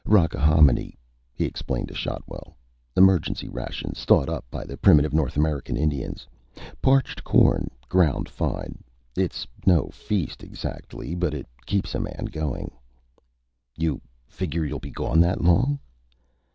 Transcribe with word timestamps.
"Rockahominy," 0.07 0.97
he 1.31 1.45
explained 1.45 1.87
to 1.89 1.93
Shotwell. 1.93 2.55
"Emergency 2.97 3.47
rations 3.47 4.03
thought 4.03 4.29
up 4.29 4.43
by 4.49 4.63
the 4.65 4.75
primitive 4.75 5.13
North 5.13 5.37
American 5.37 5.77
Indians. 5.77 6.25
Parched 6.81 7.23
corn, 7.23 7.69
ground 7.87 8.27
fine. 8.27 8.83
It's 9.15 9.45
no 9.63 9.89
feast 9.89 10.41
exactly, 10.41 11.13
but 11.13 11.35
it 11.35 11.45
keeps 11.67 11.93
a 11.93 11.99
man 11.99 12.29
going." 12.31 12.71
"You 13.77 14.01
figure 14.25 14.65
you'll 14.65 14.79
be 14.79 14.89
gone 14.89 15.19
that 15.19 15.39
long?" 15.41 15.77